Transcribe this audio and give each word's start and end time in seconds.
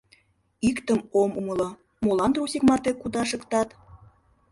Иктым 0.69 0.99
ом 1.21 1.29
умыло: 1.39 1.69
молан 2.03 2.31
трусик 2.33 2.63
марте 2.69 2.91
кудашыктат? 2.95 3.69